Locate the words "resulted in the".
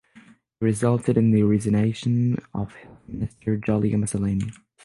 0.65-1.43